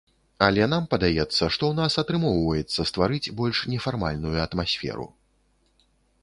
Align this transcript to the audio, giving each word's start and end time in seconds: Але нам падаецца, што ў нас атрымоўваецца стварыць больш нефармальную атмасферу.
Але 0.45 0.63
нам 0.69 0.85
падаецца, 0.93 1.35
што 1.55 1.63
ў 1.67 1.73
нас 1.79 1.97
атрымоўваецца 2.03 2.87
стварыць 2.91 3.33
больш 3.43 3.61
нефармальную 3.75 4.33
атмасферу. 4.47 5.07